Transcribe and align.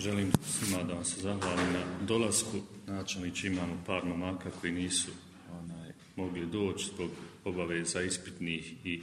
želim 0.00 0.32
svima 0.44 0.82
da 0.82 0.94
vam 0.94 1.04
se 1.04 1.20
zahvalim 1.20 1.72
na 1.72 2.06
dolasku. 2.06 2.60
Načelnić 2.86 3.44
imamo 3.44 3.82
par 3.86 4.04
momaka 4.04 4.50
koji 4.50 4.72
nisu 4.72 5.10
onaj, 5.52 5.92
mogli 6.16 6.46
doći 6.46 6.86
zbog 6.94 7.10
obaveza 7.44 8.02
ispitnih 8.02 8.86
i 8.86 9.02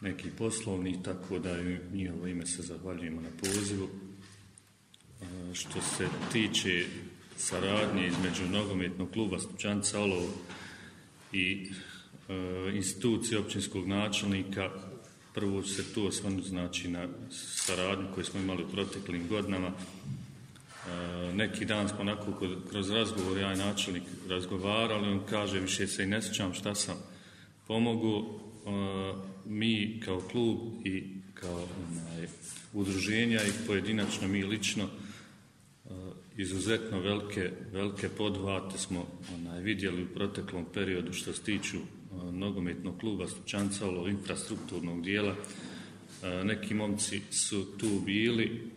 nekih 0.00 0.32
poslovnih, 0.38 0.96
tako 1.04 1.38
da 1.38 1.52
u 1.52 1.96
njihovo 1.96 2.26
ime 2.26 2.46
se 2.46 2.62
zahvaljujemo 2.62 3.20
na 3.20 3.28
pozivu. 3.40 3.88
Što 5.52 5.80
se 5.80 6.08
tiče 6.32 6.86
saradnje 7.36 8.06
između 8.06 8.42
nogometnog 8.50 9.10
kluba 9.10 9.38
Stupčanca 9.38 10.00
Olovo 10.00 10.28
i 11.32 11.66
e, 12.28 12.34
institucije 12.74 13.38
općinskog 13.38 13.88
načelnika, 13.88 14.70
prvo 15.34 15.62
se 15.62 15.94
tu 15.94 16.06
osvrnuti 16.06 16.48
znači, 16.48 16.88
na 16.88 17.08
saradnju 17.30 18.06
koju 18.14 18.24
smo 18.24 18.40
imali 18.40 18.64
u 18.64 18.68
proteklim 18.68 19.28
godinama. 19.28 19.68
E, 19.68 21.32
neki 21.34 21.64
dan 21.64 21.88
smo 21.88 22.00
onako 22.00 22.32
kroz 22.70 22.90
razgovor, 22.90 23.38
ja 23.38 23.52
i 23.52 23.56
načelnik 23.56 24.02
razgovarali, 24.28 25.08
on 25.08 25.20
kaže 25.30 25.60
više 25.60 25.86
se 25.86 26.02
i 26.02 26.06
ne 26.06 26.22
sjećam 26.22 26.54
šta 26.54 26.74
sam 26.74 26.96
pomogu. 27.66 28.18
E, 28.18 29.32
mi 29.44 30.00
kao 30.04 30.20
klub 30.20 30.58
i 30.84 31.04
kao 31.34 31.66
onaj, 31.88 32.28
udruženja 32.72 33.40
i 33.42 33.66
pojedinačno 33.66 34.28
mi 34.28 34.44
lično 34.44 34.88
izuzetno 36.36 37.00
velike, 37.00 37.50
velike 37.72 38.08
podvate 38.08 38.78
smo 38.78 39.06
onaj, 39.34 39.60
vidjeli 39.60 40.02
u 40.02 40.14
proteklom 40.14 40.64
periodu 40.74 41.12
što 41.12 41.32
se 41.32 41.42
tiču 41.42 41.78
nogometnog 42.32 43.00
kluba 43.00 43.28
Slučanca, 43.28 43.86
ovo 43.86 44.08
infrastrukturnog 44.08 45.02
dijela. 45.02 45.34
neki 46.44 46.74
momci 46.74 47.20
su 47.30 47.78
tu 47.78 48.00
bili, 48.04 48.70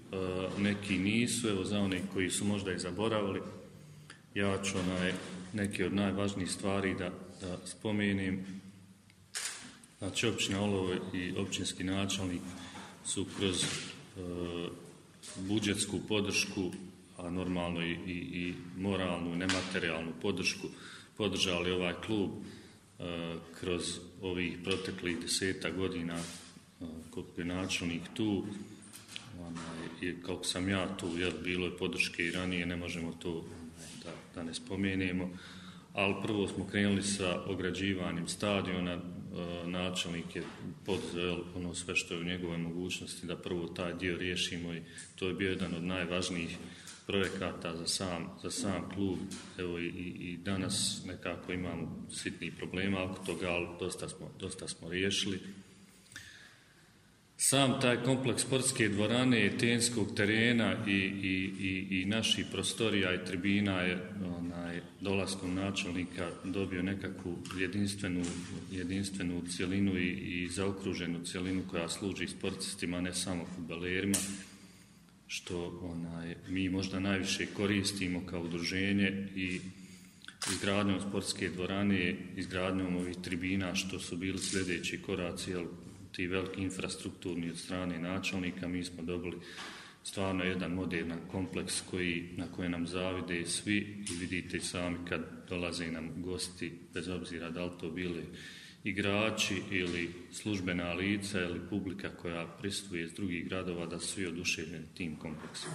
neki 0.57 0.97
nisu, 0.97 1.49
evo 1.49 1.63
za 1.63 1.79
one 1.79 2.01
koji 2.13 2.29
su 2.29 2.45
možda 2.45 2.73
i 2.73 2.79
zaboravili. 2.79 3.41
Ja 4.35 4.61
ću 4.63 4.77
onaj, 4.77 5.13
neke 5.53 5.85
od 5.85 5.93
najvažnijih 5.93 6.51
stvari 6.51 6.95
da, 6.95 7.11
da 7.41 7.57
spomenim. 7.65 8.45
Znači, 9.97 10.27
općina 10.27 10.61
Olovo 10.61 10.93
i 11.13 11.33
općinski 11.37 11.83
načelnik 11.83 12.41
su 13.05 13.25
kroz 13.37 13.65
budžetsku 15.37 15.99
podršku 16.07 16.71
a 17.17 17.29
normalno 17.29 17.81
i, 17.81 17.91
i, 17.91 18.13
i 18.13 18.53
moralnu 18.77 19.33
i 19.33 19.37
nematerijalnu 19.37 20.11
podršku 20.21 20.67
podržali 21.17 21.71
ovaj 21.71 21.93
klub 22.05 22.29
e, 22.31 22.64
kroz 23.59 23.99
ovih 24.21 24.57
proteklih 24.63 25.19
deseta 25.19 25.69
godina 25.69 26.17
koliko 27.09 27.41
je 27.41 27.45
načelnik 27.45 28.01
tu 28.13 28.45
i 30.01 30.21
kako 30.21 30.43
sam 30.43 30.69
ja 30.69 30.97
tu, 30.97 31.09
jer 31.17 31.33
bilo 31.43 31.65
je 31.65 31.77
podrške 31.77 32.25
i 32.25 32.31
ranije, 32.31 32.65
ne 32.65 32.75
možemo 32.75 33.13
to 33.19 33.45
da, 34.03 34.11
da 34.35 34.43
ne 34.43 34.53
spomenemo, 34.53 35.29
ali 35.93 36.15
prvo 36.23 36.47
smo 36.47 36.67
krenuli 36.67 37.03
sa 37.03 37.43
ograđivanjem 37.45 38.27
stadiona, 38.27 38.99
načelnik 39.65 40.35
je 40.35 40.43
poduzeo 40.85 41.43
ono 41.55 41.73
sve 41.73 41.95
što 41.95 42.13
je 42.13 42.19
u 42.19 42.23
njegovoj 42.23 42.57
mogućnosti 42.57 43.27
da 43.27 43.35
prvo 43.35 43.67
taj 43.67 43.93
dio 43.93 44.17
riješimo 44.17 44.73
i 44.73 44.81
to 45.15 45.27
je 45.27 45.33
bio 45.33 45.49
jedan 45.49 45.75
od 45.75 45.83
najvažnijih 45.83 46.57
projekata 47.07 47.75
za 47.77 47.87
sam, 47.87 48.29
za 48.41 48.51
sam 48.51 48.89
klub. 48.93 49.19
Evo 49.57 49.79
i, 49.79 49.87
i 50.19 50.37
danas 50.37 51.01
nekako 51.07 51.53
imamo 51.53 52.07
sitnih 52.11 52.53
problema 52.57 53.03
oko 53.03 53.25
toga, 53.25 53.49
ali 53.49 53.67
dosta 53.79 54.09
smo, 54.09 54.31
dosta 54.39 54.67
smo 54.67 54.89
riješili. 54.89 55.39
Sam 57.37 57.81
taj 57.81 58.03
kompleks 58.03 58.41
sportske 58.41 58.89
dvorane, 58.89 59.57
tenskog 59.57 60.15
terena 60.15 60.75
i, 60.87 60.91
i, 60.91 61.53
i, 61.59 62.01
i 62.01 62.05
naših 62.05 62.45
prostorija 62.51 63.13
i 63.13 63.25
tribina 63.25 63.81
je 63.81 64.09
onaj, 64.37 64.81
dolaskom 65.01 65.55
načelnika 65.55 66.31
dobio 66.43 66.83
nekakvu 66.83 67.37
jedinstvenu, 67.59 68.23
jedinstvenu 68.71 69.41
cjelinu 69.49 69.97
i, 69.97 70.09
i 70.09 70.49
zaokruženu 70.49 71.25
cjelinu 71.25 71.63
koja 71.71 71.89
služi 71.89 72.27
sportistima, 72.27 73.01
ne 73.01 73.13
samo 73.13 73.45
futbalerima 73.55 74.17
što 75.27 75.79
onaj, 75.81 76.35
mi 76.47 76.69
možda 76.69 76.99
najviše 76.99 77.45
koristimo 77.45 78.25
kao 78.25 78.41
udruženje 78.41 79.27
i 79.35 79.59
izgradnjom 80.51 81.01
sportske 81.09 81.49
dvorane, 81.49 82.15
izgradnjom 82.35 82.95
ovih 82.95 83.15
tribina 83.23 83.75
što 83.75 83.99
su 83.99 84.17
bili 84.17 84.37
sljedeći 84.37 85.01
koraci, 85.01 85.51
jel, 85.51 85.65
ti 86.11 86.27
veliki 86.27 86.61
infrastrukturni 86.61 87.49
od 87.49 87.57
strane 87.57 87.99
načelnika, 87.99 88.67
mi 88.67 88.83
smo 88.83 89.03
dobili 89.03 89.37
stvarno 90.03 90.43
jedan 90.43 90.71
modernan 90.71 91.19
kompleks 91.31 91.81
koji, 91.81 92.29
na 92.37 92.51
koje 92.51 92.69
nam 92.69 92.87
zavide 92.87 93.45
svi 93.45 93.77
i 94.11 94.15
vidite 94.19 94.59
sami 94.59 94.97
kad 95.09 95.21
dolaze 95.49 95.91
nam 95.91 96.09
gosti, 96.17 96.71
bez 96.93 97.07
obzira 97.07 97.49
da 97.49 97.65
li 97.65 97.71
to 97.79 97.89
bili 97.89 98.23
igrači 98.85 99.61
ili 99.71 100.09
službena 100.31 100.93
lica 100.93 101.41
ili 101.41 101.59
publika 101.69 102.09
koja 102.09 102.47
pristuje 102.47 103.03
iz 103.03 103.13
drugih 103.13 103.45
gradova 103.47 103.85
da 103.85 103.99
su 103.99 104.07
svi 104.07 104.25
oduševljeni 104.25 104.85
tim 104.93 105.15
kompleksom. 105.15 105.71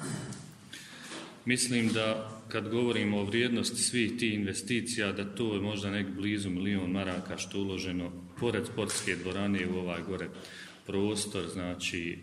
Mislim 1.44 1.88
da 1.88 2.40
kad 2.48 2.68
govorimo 2.68 3.18
o 3.18 3.24
vrijednosti 3.24 3.82
svih 3.82 4.12
tih 4.18 4.34
investicija, 4.34 5.12
da 5.12 5.34
to 5.34 5.54
je 5.54 5.60
možda 5.60 5.90
nek 5.90 6.06
blizu 6.08 6.50
milion 6.50 6.90
maraka 6.90 7.38
što 7.38 7.58
je 7.58 7.62
uloženo 7.62 8.12
pored 8.40 8.66
sportske 8.66 9.16
dvorane 9.16 9.66
u 9.66 9.78
ovaj 9.78 10.02
gore 10.08 10.28
prostor, 10.86 11.48
znači 11.48 12.18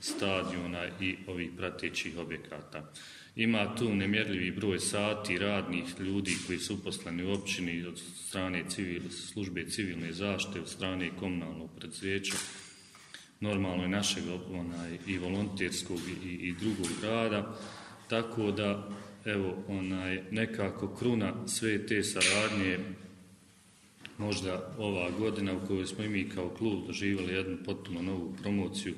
stadiona 0.00 0.86
i 1.00 1.16
ovih 1.26 1.50
pratećih 1.56 2.18
objekata. 2.18 2.92
Ima 3.36 3.74
tu 3.76 3.94
nemjerljivi 3.94 4.50
broj 4.50 4.78
sati 4.78 5.38
radnih 5.38 5.84
ljudi 6.00 6.36
koji 6.46 6.58
su 6.58 6.74
uposleni 6.74 7.22
u 7.22 7.32
općini 7.32 7.84
od 7.86 8.00
strane 8.26 8.64
civil, 8.68 9.02
službe 9.10 9.66
civilne 9.66 10.12
zaštite, 10.12 10.60
od 10.60 10.68
strane 10.68 11.10
komunalnog 11.18 11.70
predsveća, 11.78 12.34
normalno 13.40 13.84
i 13.84 13.88
našeg 13.88 14.24
onaj, 14.52 14.98
i 15.06 15.18
volonterskog 15.18 15.98
i, 16.24 16.28
i 16.28 16.54
drugog 16.60 16.88
rada, 17.02 17.58
tako 18.08 18.50
da 18.50 18.88
evo 19.24 19.64
onaj 19.68 20.22
nekako 20.30 20.94
kruna 20.94 21.48
sve 21.48 21.86
te 21.86 22.02
saradnje 22.02 22.78
možda 24.18 24.74
ova 24.78 25.10
godina 25.10 25.52
u 25.52 25.66
kojoj 25.66 25.86
smo 25.86 26.04
i 26.04 26.08
mi 26.08 26.28
kao 26.28 26.48
klub 26.48 26.86
doživjeli 26.86 27.34
jednu 27.34 27.58
potpuno 27.64 28.02
novu 28.02 28.34
promociju 28.42 28.94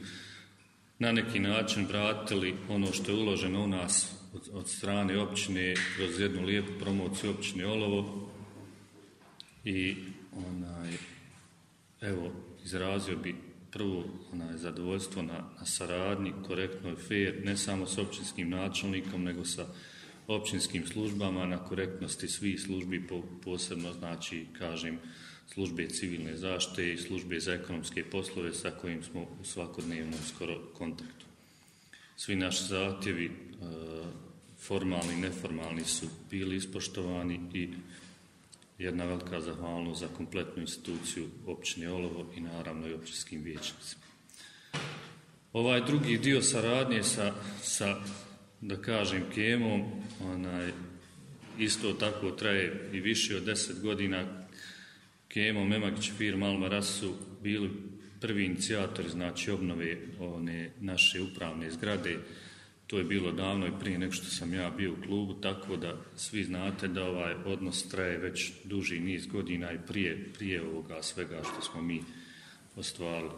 na 0.98 1.12
neki 1.12 1.40
način 1.40 1.86
vratili 1.86 2.54
ono 2.68 2.92
što 2.92 3.12
je 3.12 3.18
uloženo 3.18 3.64
u 3.64 3.66
nas 3.66 4.21
od, 4.34 4.48
od 4.52 4.68
strane 4.68 5.18
općine 5.18 5.74
kroz 5.96 6.20
jednu 6.20 6.42
lijepu 6.42 6.72
promociju 6.80 7.30
općine 7.30 7.66
Olovo 7.66 8.30
i 9.64 9.96
onaj, 10.32 10.92
evo, 12.00 12.32
izrazio 12.64 13.16
bi 13.16 13.34
prvo 13.70 14.04
onaj, 14.32 14.56
zadovoljstvo 14.56 15.22
na, 15.22 15.50
na 15.58 15.66
saradnji, 15.66 16.32
korektnoj, 16.46 16.96
fair, 16.96 17.40
ne 17.44 17.56
samo 17.56 17.86
s 17.86 17.98
općinskim 17.98 18.50
načelnikom, 18.50 19.22
nego 19.22 19.44
sa 19.44 19.66
općinskim 20.26 20.86
službama, 20.86 21.46
na 21.46 21.64
korektnosti 21.64 22.28
svih 22.28 22.60
službi, 22.60 23.06
po, 23.06 23.22
posebno 23.44 23.92
znači, 23.92 24.46
kažem, 24.58 24.98
službe 25.46 25.88
civilne 25.88 26.36
zaštite 26.36 26.92
i 26.92 26.98
službe 26.98 27.40
za 27.40 27.52
ekonomske 27.52 28.04
poslove 28.04 28.52
sa 28.54 28.70
kojim 28.70 29.02
smo 29.02 29.20
u 29.40 29.44
svakodnevnom 29.44 30.20
skoro 30.34 30.58
kontaktu. 30.78 31.31
Svi 32.16 32.36
naši 32.36 32.64
zahtjevi, 32.64 33.26
e, 33.26 33.30
formalni 34.60 35.14
i 35.14 35.20
neformalni, 35.20 35.84
su 35.84 36.06
bili 36.30 36.56
ispoštovani 36.56 37.40
i 37.54 37.68
jedna 38.78 39.04
velika 39.04 39.40
zahvalnost 39.40 40.00
za 40.00 40.08
kompletnu 40.16 40.62
instituciju 40.62 41.28
općine 41.46 41.92
Olovo 41.92 42.26
i 42.36 42.40
naravno 42.40 42.88
i 42.88 42.94
općinskim 42.94 43.42
vijećnicima. 43.42 44.02
Ovaj 45.52 45.80
drugi 45.80 46.18
dio 46.18 46.42
saradnje 46.42 47.02
sa, 47.02 47.34
sa 47.62 47.96
da 48.60 48.76
kažem, 48.76 49.24
kemom, 49.34 49.82
onaj, 50.24 50.72
isto 51.58 51.92
tako 51.92 52.30
traje 52.30 52.90
i 52.92 53.00
više 53.00 53.36
od 53.36 53.42
deset 53.42 53.80
godina. 53.80 54.46
Kemo, 55.28 55.64
Memagić, 55.64 56.10
firma 56.18 56.46
Almaras 56.46 56.98
su 57.00 57.14
bili 57.42 57.70
prvi 58.22 58.44
inicijatori, 58.44 59.08
znači 59.08 59.50
obnove 59.50 59.96
one 60.20 60.70
naše 60.80 61.22
upravne 61.22 61.70
zgrade. 61.70 62.18
To 62.86 62.98
je 62.98 63.04
bilo 63.04 63.32
davno 63.32 63.66
i 63.66 63.78
prije 63.80 63.98
nego 63.98 64.12
što 64.12 64.26
sam 64.26 64.54
ja 64.54 64.70
bio 64.70 64.92
u 64.92 65.02
klubu, 65.06 65.34
tako 65.34 65.76
da 65.76 65.96
svi 66.16 66.44
znate 66.44 66.88
da 66.88 67.04
ovaj 67.04 67.34
odnos 67.34 67.88
traje 67.88 68.18
već 68.18 68.52
duži 68.64 69.00
niz 69.00 69.26
godina 69.26 69.72
i 69.72 69.78
prije, 69.86 70.28
prije 70.38 70.62
ovoga 70.62 71.02
svega 71.02 71.42
što 71.42 71.62
smo 71.62 71.82
mi 71.82 72.02
ostvarili. 72.76 73.30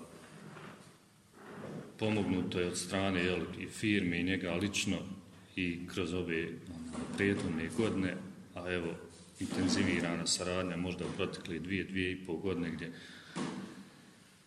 Pomognuto 1.98 2.60
je 2.60 2.66
od 2.66 2.78
strane 2.78 3.24
jel, 3.24 3.40
i 3.60 3.66
firme 3.66 4.20
i 4.20 4.24
njega 4.24 4.54
lično 4.54 4.96
i 5.56 5.78
kroz 5.94 6.14
ove 6.14 6.48
prethodne 7.16 7.68
godine, 7.76 8.16
a 8.54 8.72
evo 8.72 8.94
intenzivirana 9.40 10.26
saradnja 10.26 10.76
možda 10.76 11.04
u 11.04 11.16
protekle 11.16 11.58
dvije, 11.58 11.84
dvije 11.84 12.12
i 12.12 12.24
pol 12.26 12.36
godine 12.36 12.70
gdje 12.70 12.92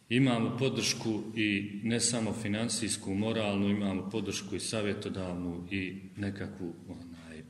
Imamo 0.10 0.58
podršku 0.58 1.22
i 1.36 1.80
ne 1.84 2.00
samo 2.00 2.34
financijsku, 2.34 3.14
moralnu, 3.14 3.70
imamo 3.70 4.10
podršku 4.10 4.56
i 4.56 4.60
savjetodavnu 4.60 5.68
i 5.72 5.96
nekakvu 6.16 6.74
onaj, 6.90 7.44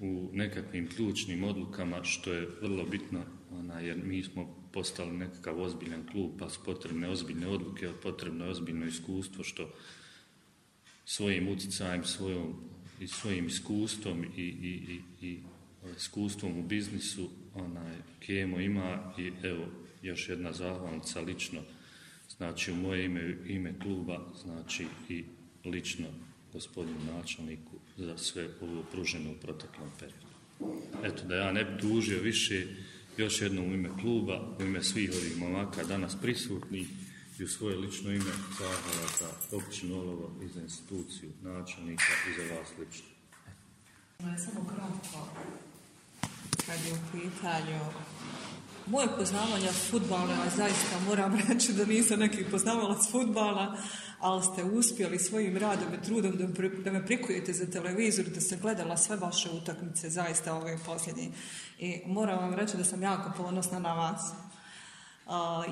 u 0.00 0.30
nekakvim 0.32 0.88
ključnim 0.88 1.44
odlukama 1.44 2.04
što 2.04 2.32
je 2.32 2.48
vrlo 2.62 2.84
bitno 2.84 3.22
onaj, 3.50 3.86
jer 3.86 4.04
mi 4.04 4.22
smo 4.22 4.68
postali 4.72 5.12
nekakav 5.12 5.60
ozbiljan 5.60 6.06
klub 6.12 6.30
pa 6.38 6.50
su 6.50 6.60
potrebne 6.64 7.08
ozbiljne 7.08 7.48
odluke, 7.48 7.88
potrebno 8.02 8.44
je 8.44 8.50
ozbiljno 8.50 8.86
iskustvo 8.86 9.44
što 9.44 9.70
svojim 11.04 11.48
utjecajem, 11.48 12.04
svojom, 12.04 12.54
i 13.00 13.06
svojim 13.06 13.46
iskustvom 13.46 14.24
i, 14.24 14.42
i, 14.42 15.00
i, 15.22 15.26
i 15.26 15.40
iskustvom 15.96 16.58
u 16.58 16.62
biznisu 16.62 17.30
onaj 17.54 17.96
Kemo 18.20 18.60
ima 18.60 19.12
i 19.18 19.32
evo 19.42 19.66
još 20.06 20.28
jedna 20.28 20.52
zahvalnica 20.52 21.20
lično 21.20 21.60
znači 22.36 22.72
u 22.72 22.76
moje 22.76 23.04
ime, 23.04 23.36
ime 23.46 23.78
kluba 23.82 24.18
znači 24.42 24.86
i 25.08 25.24
lično 25.64 26.06
gospodinu 26.52 26.98
načelniku 27.16 27.76
za 27.96 28.18
sve 28.18 28.48
ovo 28.60 28.82
pruženo 28.92 29.30
u 29.30 29.40
proteklom 29.42 29.90
periodu. 29.98 30.26
Eto 31.04 31.26
da 31.28 31.36
ja 31.36 31.52
ne 31.52 31.64
bi 31.64 31.80
dužio 31.80 32.20
više 32.20 32.66
još 33.16 33.40
jednom 33.40 33.70
u 33.70 33.74
ime 33.74 33.88
kluba, 34.00 34.56
u 34.58 34.62
ime 34.62 34.82
svih 34.82 35.10
ovih 35.10 35.38
momaka 35.38 35.84
danas 35.84 36.16
prisutnih 36.22 36.88
i 37.38 37.44
u 37.44 37.48
svoje 37.48 37.76
lično 37.76 38.10
ime 38.10 38.32
zahvala 38.58 39.08
za 39.18 39.56
općinu 39.56 39.98
Olovo 39.98 40.40
i 40.44 40.48
za 40.48 40.60
instituciju 40.60 41.30
načelnika 41.42 42.12
i 42.30 42.40
za 42.40 42.54
vas 42.54 42.68
lično. 42.78 43.06
Samo 44.18 44.68
kratko, 44.68 45.28
kad 46.66 46.78
je 46.86 46.92
u 46.92 46.98
pitanju 47.12 47.80
moje 48.86 49.08
poznavanje 49.18 49.72
futbala, 49.90 50.36
zaista 50.56 51.00
moram 51.06 51.38
reći 51.48 51.72
da 51.72 51.84
nisam 51.84 52.18
neki 52.20 52.44
poznavalac 52.44 53.10
futbala, 53.10 53.76
ali 54.20 54.42
ste 54.42 54.64
uspjeli 54.64 55.18
svojim 55.18 55.56
radom 55.56 55.94
i 55.94 56.04
trudom 56.04 56.32
da, 56.36 56.68
da 56.84 56.92
me 56.92 57.06
prikujete 57.06 57.52
za 57.52 57.66
televizor, 57.66 58.24
da 58.24 58.40
se 58.40 58.56
gledala 58.56 58.96
sve 58.96 59.16
vaše 59.16 59.50
utakmice, 59.50 60.10
zaista 60.10 60.54
ove 60.54 60.78
posljednje. 60.86 61.30
I 61.78 62.02
moram 62.06 62.38
vam 62.38 62.54
reći 62.54 62.76
da 62.76 62.84
sam 62.84 63.02
jako 63.02 63.32
ponosna 63.36 63.78
na 63.78 63.94
vas. 63.94 64.32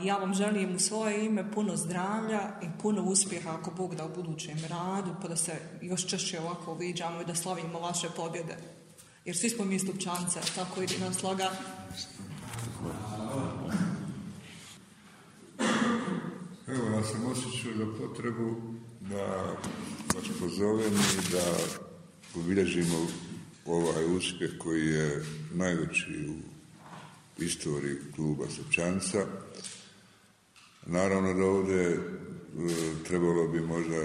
Ja 0.05 0.17
vam 0.17 0.34
želim 0.34 0.76
u 0.76 0.78
svoje 0.78 1.26
ime 1.26 1.52
puno 1.52 1.76
zdravlja 1.76 2.40
i 2.62 2.67
puno 2.82 3.02
uspjeha 3.02 3.50
ako 3.50 3.70
Bog 3.70 3.94
da 3.94 4.05
u 4.05 4.14
budućem 4.14 4.58
radu, 4.69 5.14
pa 5.22 5.28
da 5.28 5.37
se 5.37 5.52
još 5.82 6.06
češće 6.06 6.40
ovako 6.40 6.75
viđamo 6.75 7.20
i 7.20 7.25
da 7.25 7.34
slavimo 7.34 7.81
vaše 7.81 8.08
pobjede. 8.17 8.56
Jer 9.25 9.37
svi 9.37 9.50
smo 9.50 9.64
mi 9.64 9.78
stupčance, 9.78 10.40
tako 10.55 10.82
ide 10.82 10.99
nam 10.99 11.14
sloga. 11.14 11.50
Evo, 16.69 16.96
ja 16.96 17.02
sam 17.02 17.26
osjećao 17.26 17.72
za 17.76 17.86
potrebu 17.98 18.54
da 19.00 19.56
vas 20.14 20.25
pozovem 20.40 20.92
i 20.92 21.32
da 21.32 21.56
obilježimo 22.40 23.06
ovaj 23.66 24.16
uspjeh 24.16 24.50
koji 24.58 24.86
je 24.86 25.25
najveći 25.54 26.28
u 26.28 27.42
istoriji 27.42 27.96
kluba 28.14 28.44
Srpčanca. 28.56 29.26
Naravno 30.86 31.34
da 31.34 31.44
ovdje 31.44 31.82
e, 31.82 31.98
trebalo 33.06 33.48
bi 33.48 33.60
možda 33.60 33.96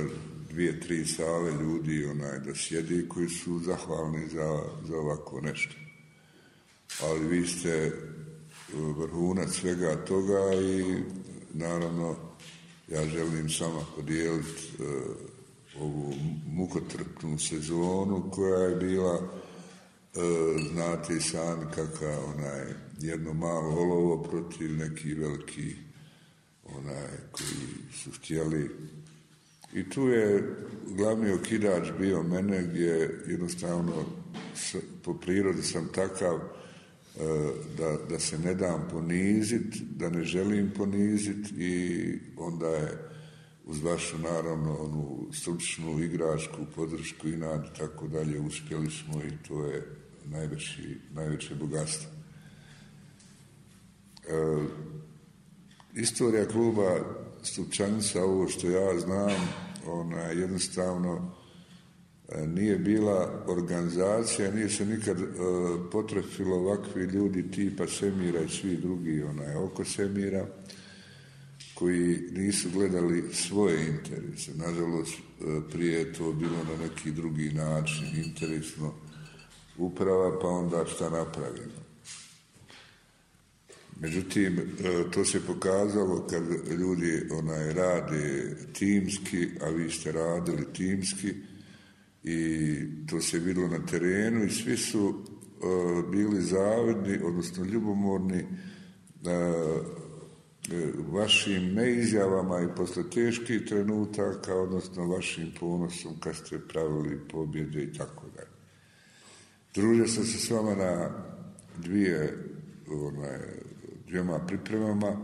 dvije, 0.49 0.79
tri 0.79 1.05
sale 1.05 1.51
ljudi 1.51 2.05
onaj, 2.05 2.39
da 2.39 2.55
sjedi 2.55 3.05
koji 3.09 3.29
su 3.29 3.59
zahvalni 3.59 4.27
za, 4.27 4.63
za 4.87 4.97
ovako 4.97 5.41
nešto. 5.41 5.75
Ali 7.03 7.27
vi 7.27 7.47
ste 7.47 7.91
vrhunac 8.73 9.49
svega 9.49 9.95
toga 10.05 10.53
i 10.53 11.03
naravno 11.53 12.15
ja 12.87 13.05
želim 13.05 13.49
sama 13.49 13.85
podijeliti 13.95 14.63
uh, 14.79 14.85
ovu 15.81 16.13
mukotrpnu 16.47 17.37
sezonu 17.37 18.31
koja 18.31 18.59
je 18.59 18.75
bila. 18.75 19.13
Uh, 19.13 20.71
znate 20.73 21.15
i 21.15 21.21
sami 21.21 21.65
kakav 21.75 22.33
onaj 22.35 22.65
jedno 22.99 23.33
malo 23.33 23.81
olovo 23.81 24.23
protiv 24.23 24.77
neki 24.77 25.13
veliki 25.13 25.75
onaj 26.65 27.07
koji 27.31 27.93
su 28.03 28.11
htjeli. 28.11 28.71
I 29.73 29.89
tu 29.89 30.07
je 30.07 30.55
glavni 30.87 31.31
okidač 31.31 31.87
bio 31.99 32.23
mene 32.23 32.63
gdje 32.63 33.23
jednostavno 33.27 34.05
po 35.03 35.13
prirodi 35.13 35.63
sam 35.63 35.87
takav 35.95 36.39
E, 36.39 36.68
da, 37.77 37.97
da 38.09 38.19
se 38.19 38.37
ne 38.39 38.53
dam 38.55 38.87
ponizit, 38.91 39.75
da 39.75 40.09
ne 40.09 40.23
želim 40.23 40.71
ponizit 40.77 41.51
i 41.57 42.13
onda 42.37 42.67
je 42.67 43.09
uz 43.65 43.83
vašu 43.83 44.17
naravno 44.17 44.77
onu 44.77 45.27
stručnu 45.33 45.99
igračku 46.03 46.57
podršku 46.75 47.27
i 47.27 47.37
nad 47.37 47.77
tako 47.77 48.07
dalje 48.07 48.39
uspjeli 48.39 48.91
smo 48.91 49.21
i 49.23 49.47
to 49.47 49.65
je 49.65 49.95
najveći, 50.25 50.97
najveće 51.13 51.55
bogatstvo. 51.55 52.09
E, 54.27 54.65
istorija 55.95 56.47
kluba 56.47 56.97
Stupčanica, 57.43 58.23
ovo 58.23 58.47
što 58.47 58.69
ja 58.69 58.99
znam, 58.99 59.31
ona 59.85 60.21
jednostavno 60.21 61.38
E, 61.38 61.38
nije 62.47 62.77
bila 62.77 63.43
organizacija, 63.47 64.51
nije 64.51 64.69
se 64.69 64.85
nikad 64.85 65.21
e, 65.21 65.25
potrefilo 65.91 66.55
ovakvi 66.55 67.03
ljudi 67.03 67.51
tipa 67.51 67.87
Semira 67.87 68.41
i 68.41 68.49
svi 68.49 68.77
drugi 68.77 69.23
onaj, 69.23 69.55
oko 69.55 69.85
Semira, 69.85 70.45
koji 71.75 72.19
nisu 72.31 72.69
gledali 72.69 73.33
svoje 73.33 73.87
interese. 73.87 74.51
Nažalost, 74.55 75.13
e, 75.13 75.43
prije 75.71 75.99
je 75.99 76.13
to 76.13 76.33
bilo 76.33 76.63
na 76.63 76.85
neki 76.87 77.11
drugi 77.11 77.51
način, 77.53 78.05
interesno 78.25 78.93
uprava, 79.77 80.39
pa 80.39 80.47
onda 80.47 80.85
šta 80.95 81.09
napravimo. 81.09 81.89
Međutim, 84.01 84.77
to 85.13 85.25
se 85.25 85.45
pokazalo 85.47 86.27
kad 86.29 86.43
ljudi 86.79 87.21
onaj 87.31 87.73
rade 87.73 88.55
timski, 88.73 89.47
a 89.61 89.69
vi 89.69 89.91
ste 89.91 90.11
radili 90.11 90.73
timski, 90.73 91.33
i 92.23 92.77
to 93.09 93.21
se 93.21 93.39
vidjelo 93.39 93.67
na 93.67 93.85
terenu 93.85 94.45
i 94.45 94.49
svi 94.49 94.77
su 94.77 95.07
uh, 95.07 96.11
bili 96.11 96.41
zavidni, 96.41 97.19
odnosno 97.23 97.65
ljubomorni 97.65 98.43
uh, 98.43 99.85
vašim 101.11 101.73
neizjavama 101.73 102.61
i 102.61 102.75
posle 102.75 103.09
teških 103.09 103.65
trenutaka, 103.67 104.55
odnosno 104.55 105.07
vašim 105.07 105.51
ponosom 105.59 106.19
kad 106.19 106.35
ste 106.35 106.59
pravili 106.59 107.19
pobjede 107.31 107.83
i 107.83 107.93
tako 107.93 108.25
dalje. 108.35 108.49
Družio 109.75 110.07
sam 110.07 110.25
se 110.25 110.37
s 110.37 110.49
vama 110.49 110.75
na 110.75 111.09
dvije, 111.77 112.37
onaj, 112.87 113.39
dvijema 114.07 114.39
pripremama 114.39 115.17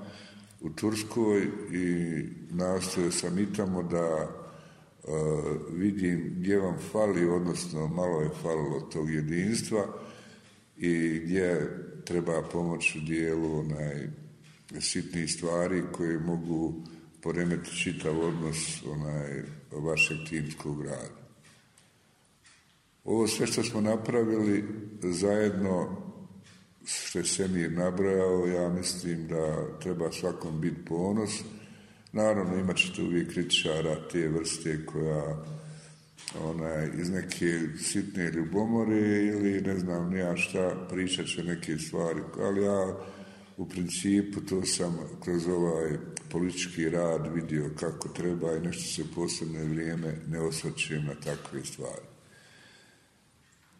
u 0.61 0.69
Turskoj 0.69 1.47
i 1.71 2.23
nastojao 2.51 3.11
sam 3.11 3.39
i 3.39 3.53
tamo 3.53 3.83
da 3.83 4.29
vidim 5.71 6.33
gdje 6.37 6.59
vam 6.59 6.77
fali, 6.91 7.25
odnosno 7.25 7.87
malo 7.87 8.21
je 8.21 8.29
falilo 8.41 8.81
tog 8.81 9.13
jedinstva 9.13 9.85
i 10.77 11.19
gdje 11.19 11.77
treba 12.05 12.41
pomoć 12.41 12.95
u 12.95 12.99
dijelu 12.99 13.59
onaj, 13.59 14.07
sitnih 14.79 15.31
stvari 15.31 15.83
koje 15.91 16.19
mogu 16.19 16.73
poremetiti 17.21 17.77
čitav 17.77 18.19
odnos 18.19 18.83
onaj, 18.87 19.43
vašeg 19.71 20.17
timskog 20.29 20.85
rada. 20.85 21.25
Ovo 23.03 23.27
sve 23.27 23.47
što 23.47 23.63
smo 23.63 23.81
napravili 23.81 24.63
zajedno 25.03 26.01
što 26.85 27.19
je 27.19 27.25
Semir 27.25 27.71
nabrojao, 27.71 28.47
ja 28.47 28.69
mislim 28.69 29.27
da 29.27 29.77
treba 29.79 30.11
svakom 30.11 30.61
biti 30.61 30.85
ponos, 30.85 31.31
Naravno, 32.15 32.57
imat 32.59 32.77
ćete 32.77 33.01
uvijek 33.01 33.29
kritičara 33.29 34.07
te 34.11 34.27
vrste 34.27 34.85
koja 34.85 35.45
onaj, 36.43 36.89
iz 37.01 37.09
neke 37.09 37.59
sitne 37.77 38.31
ljubomore 38.31 39.25
ili 39.25 39.61
ne 39.61 39.79
znam 39.79 40.09
nija 40.09 40.37
šta 40.37 40.87
pričat 40.89 41.25
će 41.25 41.43
neke 41.43 41.77
stvari, 41.77 42.21
ali 42.39 42.63
ja 42.63 42.97
u 43.57 43.69
principu 43.69 44.41
to 44.41 44.65
sam 44.65 44.99
kroz 45.23 45.47
ovaj 45.47 45.97
politički 46.31 46.89
rad 46.89 47.33
vidio 47.33 47.71
kako 47.79 48.09
treba 48.09 48.55
i 48.55 48.59
nešto 48.59 48.83
se 48.83 49.11
posebno 49.15 49.65
vrijeme 49.65 50.15
ne 50.27 50.39
osvrćujem 50.39 51.05
na 51.05 51.15
takve 51.15 51.65
stvari. 51.65 52.05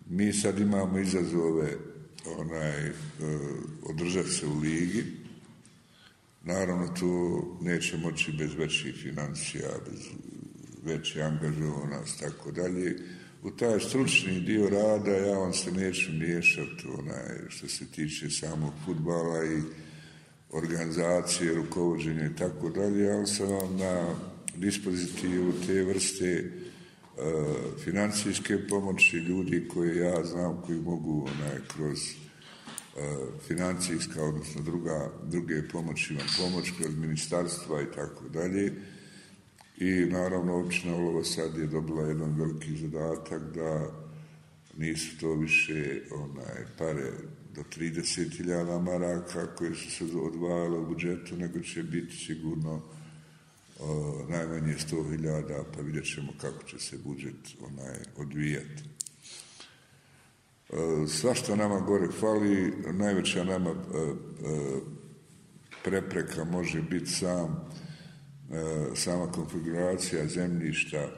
Mi 0.06 0.34
sad 0.34 0.60
imamo 0.60 1.00
izazove 1.00 1.74
onaj, 2.38 2.92
održati 3.84 4.30
se 4.30 4.48
u 4.48 4.60
ligi, 4.60 5.25
Naravno, 6.46 6.88
to 6.88 7.42
neće 7.62 7.98
moći 7.98 8.32
bez 8.32 8.54
većih 8.54 8.96
financija, 8.96 9.70
bez 9.90 10.00
veće 10.84 11.22
angažovanost, 11.22 12.20
tako 12.20 12.52
dalje. 12.52 12.96
U 13.44 13.52
taj 13.52 13.80
stručni 13.80 14.40
dio 14.40 14.70
rada 14.70 15.12
ja 15.12 15.38
vam 15.38 15.54
se 15.54 15.72
neću 15.72 16.12
miješati 16.12 16.88
onaj, 17.00 17.50
što 17.50 17.68
se 17.68 17.86
tiče 17.92 18.30
samog 18.30 18.74
futbala 18.86 19.46
i 19.46 19.62
organizacije, 20.52 21.54
rukovođenje 21.54 22.25
i 22.25 22.38
tako 22.38 22.70
dalje, 22.70 23.12
ali 23.12 23.28
sam 23.28 23.48
vam 23.48 23.78
na 23.78 24.16
dispozitivu 24.56 25.54
te 25.68 25.84
vrste 25.84 26.25
e, 26.25 26.52
financijske 27.84 28.68
pomoći 28.68 29.18
ljudi 29.18 29.68
koje 29.74 29.98
ja 29.98 30.25
znam 30.25 30.62
koji 30.66 30.80
mogu 30.80 31.22
onaj, 31.22 31.58
kroz 31.68 32.00
financijska, 33.48 34.24
odnosno 34.24 34.62
druga, 34.62 35.12
druge 35.24 35.68
pomoći 35.68 36.14
vam 36.14 36.28
pomoć 36.38 36.72
kroz 36.78 36.98
ministarstva 36.98 37.82
i 37.82 37.92
tako 37.96 38.30
dalje. 38.30 38.74
I 39.78 40.06
naravno 40.06 40.56
općina 40.56 40.96
Olovo 40.96 41.24
sad 41.24 41.58
je 41.58 41.68
dobila 41.68 42.08
jedan 42.08 42.40
veliki 42.40 42.78
zadatak 42.78 43.42
da 43.56 43.92
nisu 44.78 45.18
to 45.20 45.34
više 45.34 46.02
onaj, 46.12 46.66
pare 46.78 47.12
do 47.56 47.64
30.000 47.78 48.82
maraka 48.82 49.56
koje 49.56 49.75
su 49.75 49.92
se 49.92 50.04
odvajale 50.18 50.78
u 50.78 50.88
budžetu, 50.88 51.38
nego 51.38 51.60
će 51.60 51.84
biti 51.84 52.16
sigurno 52.16 52.82
o, 53.80 54.25
najmanje 54.30 54.75
100.000, 54.92 55.64
pa 55.75 55.82
vidjet 55.82 56.14
ćemo 56.14 56.34
kako 56.42 56.64
će 56.64 56.80
se 56.80 56.98
budžet 56.98 57.56
onaj 57.60 57.98
odvijati. 58.18 58.95
E, 60.69 61.07
svašta 61.07 61.55
nama 61.55 61.79
gore 61.79 62.07
fali, 62.19 62.74
najveća 62.93 63.43
nama 63.43 63.69
e, 63.69 63.74
e, 63.74 64.79
prepreka 65.84 66.43
može 66.43 66.81
biti 66.81 67.12
sam, 67.12 67.69
sama 68.95 69.31
konfiguracija 69.31 70.27
zemljišta 70.27 71.10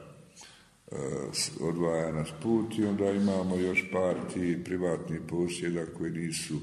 odvaja 1.60 2.12
nas 2.12 2.28
put 2.42 2.78
i 2.78 2.84
onda 2.84 3.10
imamo 3.10 3.56
još 3.56 3.84
par 3.92 4.14
ti 4.34 4.60
privatnih 4.64 5.20
posjeda 5.28 5.86
koji 5.86 6.10
nisu 6.10 6.54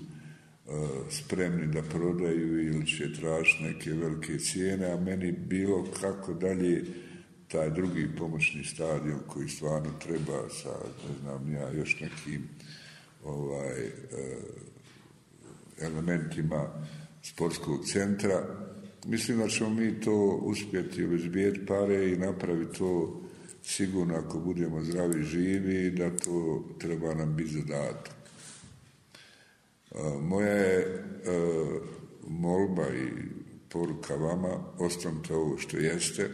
spremni 1.09 1.67
da 1.67 1.81
prodaju 1.81 2.67
ili 2.67 2.87
će 2.87 3.13
tražiti 3.13 3.63
neke 3.63 3.91
velike 3.91 4.37
cijene, 4.37 4.91
a 4.91 5.01
meni 5.01 5.31
bilo 5.31 5.87
kako 6.01 6.33
dalje 6.33 6.83
taj 7.47 7.69
drugi 7.69 8.15
pomoćni 8.17 8.63
stadion 8.63 9.19
koji 9.27 9.49
stvarno 9.49 9.89
treba 9.99 10.49
sa, 10.49 10.69
ne 11.09 11.15
znam 11.21 11.53
ja, 11.53 11.71
još 11.71 11.99
nekim 11.99 12.49
ovaj, 13.23 13.91
elementima 15.81 16.69
sportskog 17.23 17.85
centra. 17.85 18.65
Mislim 19.05 19.37
da 19.37 19.47
ćemo 19.47 19.69
mi 19.69 20.01
to 20.01 20.39
uspjeti 20.43 21.05
obezbijeti 21.05 21.65
pare 21.65 22.11
i 22.11 22.17
napraviti 22.17 22.77
to 22.77 23.21
sigurno 23.63 24.15
ako 24.15 24.39
budemo 24.39 24.83
zdravi 24.83 25.23
živi, 25.23 25.91
da 25.91 26.17
to 26.17 26.63
treba 26.79 27.13
nam 27.13 27.35
biti 27.35 27.49
zadatak. 27.51 28.15
Moja 30.21 30.55
je 30.55 31.03
molba 32.27 32.87
i 32.87 33.09
poruka 33.69 34.15
vama, 34.15 34.57
ostanite 34.79 35.35
ovo 35.35 35.57
što 35.57 35.77
jeste, 35.77 36.29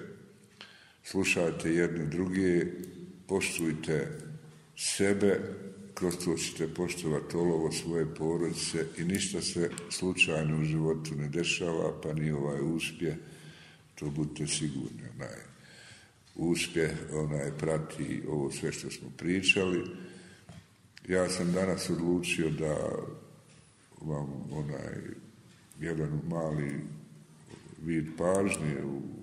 slušajte 1.04 1.74
jedne 1.74 2.06
druge, 2.06 2.66
poštujte 3.28 4.18
sebe, 4.78 5.40
kroz 5.94 6.18
to 6.26 6.36
ćete 6.38 6.74
poštovati 6.74 7.38
olovo 7.38 7.72
svoje 7.72 8.16
porodice 8.16 8.86
i 8.98 9.04
ništa 9.04 9.42
se 9.42 9.70
slučajno 9.90 10.62
u 10.62 10.64
životu 10.64 11.16
ne 11.16 11.28
dešava, 11.28 12.02
pa 12.04 12.14
ni 12.14 12.32
ovaj 12.32 12.62
uspje, 12.62 13.18
to 13.96 14.10
budite 14.10 14.48
sigurni. 14.48 15.04
Onaj, 15.16 15.38
uspjeh 16.36 16.92
onaj, 17.14 17.52
prati 17.58 18.22
ovo 18.28 18.52
sve 18.52 18.72
što 18.72 18.92
smo 18.92 19.10
pričali. 19.18 19.84
Ja 21.08 21.30
sam 21.30 21.54
danas 21.54 21.90
odlučio 21.90 22.50
da 22.50 22.76
vam 24.02 24.30
onaj 24.52 24.98
jedan 25.80 26.22
mali 26.28 26.80
vid 27.82 28.06
pažnje 28.18 28.84
u 28.86 29.21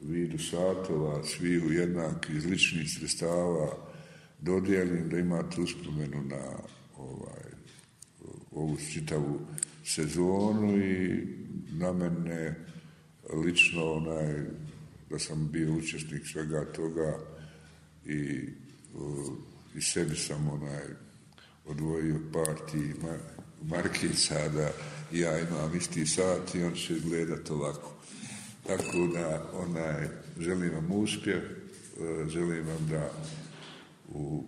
vidu 0.00 0.38
satova, 0.38 1.24
sviju 1.24 1.72
jednakih 1.72 2.36
izličnih 2.36 2.90
sredstava 2.98 3.88
dodijelim 4.40 5.08
da 5.08 5.18
imate 5.18 5.60
uspomenu 5.60 6.22
na 6.24 6.58
ovaj, 6.96 7.50
ovu 8.50 8.76
čitavu 8.92 9.40
sezonu 9.84 10.78
i 10.78 11.26
na 11.72 11.92
mene 11.92 12.54
lično 13.44 13.92
onaj 13.92 14.44
da 15.10 15.18
sam 15.18 15.48
bio 15.52 15.72
učesnik 15.72 16.22
svega 16.32 16.72
toga 16.72 17.18
i, 18.06 18.48
i 19.74 19.80
sebi 19.80 20.16
sam 20.16 20.48
onaj 20.48 20.84
odvojio 21.66 22.20
partiji 22.32 22.94
markica 23.62 24.48
da 24.48 24.70
ja 25.12 25.38
imam 25.38 25.76
isti 25.76 26.06
sat 26.06 26.54
i 26.54 26.62
on 26.62 26.74
će 26.74 26.96
izgledati 26.96 27.52
ovako. 27.52 27.92
Tako 28.68 29.06
da 29.14 29.50
onaj, 29.52 30.08
želim 30.40 30.70
vam 30.74 30.90
uspjeh, 30.90 31.42
e, 31.42 32.28
želim 32.28 32.66
vam 32.66 32.88
da 32.90 33.10
u 34.08 34.44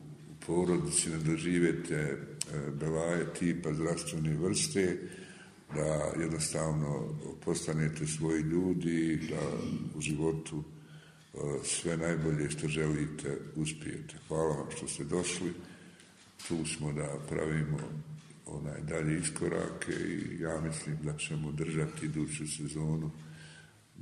porodici 0.46 1.10
ne 1.10 1.18
doživete 1.18 1.94
e, 1.94 2.16
belaje 2.70 3.34
tipa 3.38 3.74
zdravstvene 3.74 4.36
vrste, 4.36 4.98
da 5.74 6.12
jednostavno 6.22 7.18
postanete 7.44 8.06
svoji 8.06 8.42
ljudi, 8.42 9.20
da 9.30 9.40
u 9.94 10.00
životu 10.00 10.62
e, 10.62 11.38
sve 11.64 11.96
najbolje 11.96 12.50
što 12.50 12.68
želite 12.68 13.38
uspijete. 13.56 14.14
Hvala 14.28 14.56
vam 14.56 14.66
što 14.76 14.88
ste 14.88 15.04
došli. 15.04 15.52
Tu 16.48 16.66
smo 16.66 16.92
da 16.92 17.18
pravimo 17.28 17.78
onaj 18.46 18.80
dalje 18.80 19.18
iskorake 19.18 19.92
i 19.92 20.40
ja 20.40 20.60
mislim 20.60 20.98
da 21.02 21.16
ćemo 21.16 21.52
držati 21.52 22.06
iduću 22.06 22.46
sezonu 22.56 23.10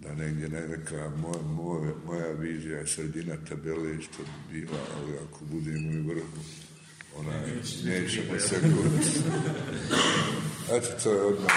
da 0.03 0.15
negdje 0.15 0.49
neka 0.49 1.11
moja, 1.17 1.43
moja, 1.43 1.93
moja 2.07 2.33
vizija 2.33 2.79
je 2.79 2.87
sredina 2.87 3.37
tabele 3.49 4.03
što 4.03 4.23
bi 4.23 4.61
bila, 4.61 4.79
ali 4.97 5.13
ako 5.13 5.45
budemo 5.45 5.93
i 5.93 6.01
vrhu, 6.01 6.41
ona 7.17 7.33
nećemo 7.85 8.39
se 8.39 8.61
gurati. 8.63 9.19
Eto, 10.73 10.89
to 11.03 11.13
je 11.13 11.21
odmah. 11.21 11.53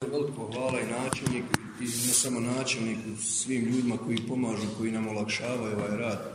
Veliko 0.00 0.50
hvala 0.52 0.80
i 0.80 0.86
načelniku 0.86 1.48
i 1.80 1.84
ne 1.84 2.12
samo 2.12 2.40
načelniku, 2.40 3.22
svim 3.22 3.64
ljudima 3.64 3.96
koji 3.96 4.26
pomažu, 4.28 4.66
koji 4.78 4.92
nam 4.92 5.08
olakšavaju 5.08 5.76
ovaj 5.76 5.96
rad. 5.96 6.34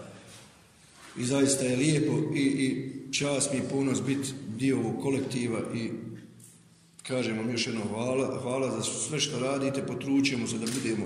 I 1.18 1.26
zaista 1.26 1.66
je 1.66 1.78
lijepo 1.78 2.14
i, 2.36 2.40
i 2.40 2.89
čast 3.12 3.52
mi 3.54 3.58
je 3.58 3.70
ponos 3.70 4.02
biti 4.02 4.30
dio 4.58 4.80
ovog 4.80 5.02
kolektiva 5.02 5.60
i 5.76 5.90
kažem 7.04 7.38
vam 7.38 7.52
još 7.52 7.68
jednom 7.68 7.88
hvala, 7.88 8.40
hvala 8.42 8.72
za 8.72 8.84
sve 8.84 9.20
što 9.20 9.40
radite, 9.40 9.88
potručujemo 9.88 10.48
se 10.48 10.58
da 10.58 10.66
budemo 10.74 11.06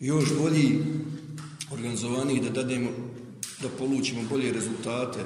još 0.00 0.38
bolji, 0.38 0.78
organizovaniji, 1.72 2.40
da 2.40 2.50
dademo, 2.50 2.90
da 3.62 3.68
polučimo 3.68 4.22
bolje 4.30 4.52
rezultate 4.52 5.18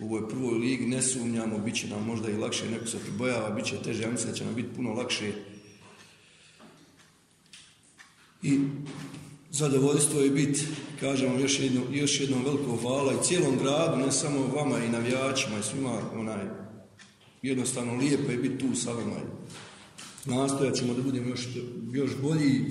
u 0.00 0.04
ovoj 0.04 0.28
prvoj 0.28 0.58
ligi, 0.58 0.86
ne 0.86 1.02
sumnjamo, 1.02 1.58
bit 1.58 1.74
će 1.74 1.88
nam 1.88 2.06
možda 2.06 2.30
i 2.30 2.36
lakše, 2.36 2.70
neko 2.70 2.86
se 2.86 2.98
pribojava, 2.98 3.50
bit 3.50 3.64
će 3.64 3.76
teže, 3.84 4.02
ja 4.02 4.10
mislim 4.10 4.30
da 4.30 4.36
će 4.36 4.44
nam 4.44 4.54
biti 4.54 4.74
puno 4.76 4.92
lakše. 4.92 5.32
I 8.42 8.58
zadovoljstvo 9.52 10.20
je 10.20 10.30
biti, 10.30 10.66
kažem 11.00 11.30
vam 11.30 11.40
još, 11.40 11.60
jedno, 11.60 11.82
još 11.90 12.20
jednom 12.20 12.44
veliko 12.44 12.76
hvala 12.76 13.12
i 13.12 13.24
cijelom 13.24 13.58
gradu, 13.58 13.96
ne 13.96 14.12
samo 14.12 14.46
vama 14.46 14.78
i 14.78 14.88
navijačima 14.88 15.58
i 15.58 15.62
svima, 15.62 15.98
onaj, 16.14 16.44
jednostavno 17.42 17.94
lijepo 17.94 18.30
je 18.30 18.38
biti 18.38 18.58
tu 18.58 18.74
sa 18.74 18.92
vama. 18.92 19.16
Nastojat 20.24 20.74
ćemo 20.74 20.94
da 20.94 21.02
budemo 21.02 21.28
još, 21.28 21.48
još 21.92 22.10
bolji, 22.22 22.70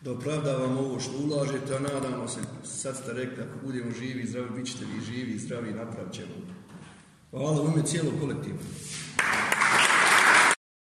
da 0.00 0.12
opravdavamo 0.12 0.80
ovo 0.80 1.00
što 1.00 1.12
ulažete, 1.18 1.76
a 1.76 1.78
nadamo 1.78 2.28
se, 2.28 2.40
sad 2.64 2.96
ste 2.96 3.12
rekli, 3.12 3.42
ako 3.42 3.66
budemo 3.66 3.90
živi 3.90 4.22
i 4.22 4.26
zdravi, 4.26 4.50
bit 4.56 4.66
ćete 4.66 4.84
vi 4.84 5.04
živi 5.14 5.32
i 5.32 5.38
zdravi 5.38 5.70
i 5.70 5.74
napravit 5.74 6.12
ćemo. 6.12 6.34
Hvala 7.30 7.62
u 7.62 7.68
ime 7.68 7.86
cijelog 7.86 8.14
kolektiva. 8.20 8.58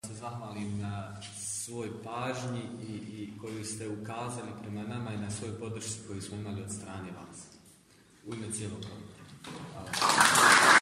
Se 0.07 0.15
zahvalim 0.15 0.79
na 0.79 1.21
svoj 1.65 1.89
pažnji 2.05 2.63
i, 2.89 2.93
i 2.93 3.39
koju 3.41 3.65
ste 3.65 3.89
ukazali 3.89 4.51
prema 4.63 4.83
nama 4.83 5.13
i 5.13 5.19
na 5.19 5.31
svoj 5.31 5.51
podršci 5.61 5.99
koju 6.09 6.23
smo 6.23 6.37
imali 6.37 6.63
od 6.63 6.73
strane 6.73 7.11
vas. 7.13 7.47
U 8.27 8.35
ime 8.35 8.53
cijelog. 8.53 8.81
Hvala. 9.73 10.30